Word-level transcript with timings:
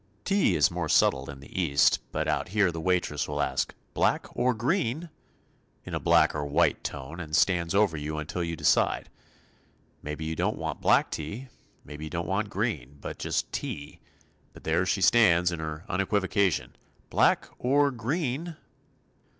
Tea 0.25 0.55
is 0.55 0.71
more 0.71 0.89
subtle 0.89 1.29
in 1.29 1.41
the 1.41 1.61
East, 1.61 1.99
but 2.11 2.27
out 2.27 2.47
here 2.47 2.71
the 2.71 2.81
waitress 2.81 3.27
will 3.27 3.39
ask 3.39 3.75
"Black 3.93 4.25
or 4.35 4.55
green" 4.55 5.11
in 5.83 5.93
a 5.93 5.99
black 5.99 6.33
or 6.33 6.43
white 6.43 6.83
tone 6.83 7.19
and 7.19 7.35
stands 7.35 7.75
over 7.75 7.95
you 7.95 8.17
until 8.17 8.43
you 8.43 8.55
decide. 8.55 9.11
Maybe 10.01 10.25
you 10.25 10.35
don't 10.35 10.57
want 10.57 10.81
black 10.81 11.11
tea, 11.11 11.49
maybe 11.85 12.05
you 12.05 12.09
don't 12.09 12.27
want 12.27 12.49
green, 12.49 12.97
but 12.99 13.19
just 13.19 13.51
"tea," 13.53 13.99
but 14.53 14.63
there 14.63 14.87
she 14.87 15.01
stands 15.01 15.51
in 15.51 15.59
her 15.59 15.85
unequivocation 15.87 16.75
"Black 17.11 17.47
or 17.59 17.91
green?" 17.91 18.57